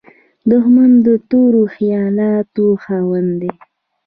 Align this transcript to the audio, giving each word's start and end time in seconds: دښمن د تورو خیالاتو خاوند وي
دښمن 0.49 0.91
د 1.05 1.07
تورو 1.29 1.61
خیالاتو 1.75 2.65
خاوند 2.83 3.31
وي 3.41 3.51